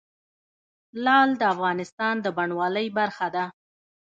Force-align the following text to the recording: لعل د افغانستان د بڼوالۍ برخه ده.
لعل 1.03 1.29
د 1.39 1.43
افغانستان 1.53 2.15
د 2.21 2.27
بڼوالۍ 2.37 2.87
برخه 2.97 3.27
ده. 3.35 3.45